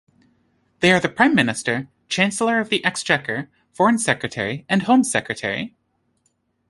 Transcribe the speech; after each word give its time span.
They 0.79 0.91
are 0.91 0.99
the 0.99 1.09
Prime 1.09 1.35
Minister, 1.35 1.87
Chancellor 2.09 2.59
of 2.59 2.69
the 2.69 2.83
Exchequer, 2.83 3.51
Foreign 3.71 3.99
Secretary 3.99 4.65
and 4.67 4.81
Home 4.81 5.03
Secretary. 5.03 5.75